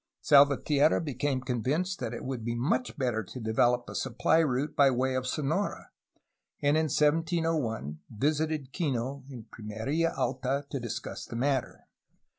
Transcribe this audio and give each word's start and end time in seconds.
Salvatierra 0.23 0.99
became 0.99 1.41
convinced 1.41 1.99
that 1.99 2.11
it 2.11 2.23
would 2.25 2.43
be 2.43 2.55
much 2.55 2.97
better 2.97 3.23
to 3.23 3.39
develop 3.39 3.87
a 3.87 3.93
supply 3.93 4.39
route 4.39 4.75
by 4.75 4.89
way 4.89 5.13
of 5.13 5.27
Sonora, 5.27 5.91
and 6.59 6.75
in 6.75 6.85
1701 6.85 7.99
visited 8.09 8.71
Kino 8.71 9.23
in 9.29 9.45
Pimeria 9.55 10.11
Alta 10.17 10.65
to 10.71 10.79
discuss 10.79 11.27
the 11.27 11.35
matter. 11.35 11.85